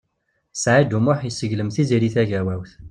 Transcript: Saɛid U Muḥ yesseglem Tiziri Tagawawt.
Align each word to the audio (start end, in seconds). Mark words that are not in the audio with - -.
Saɛid 0.55 0.91
U 0.97 0.99
Muḥ 1.05 1.19
yesseglem 1.23 1.69
Tiziri 1.75 2.09
Tagawawt. 2.15 2.71